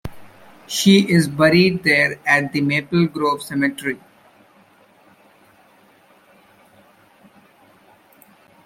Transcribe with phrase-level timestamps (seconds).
[0.65, 3.99] She is buried there at the Maple Grove Cemetery.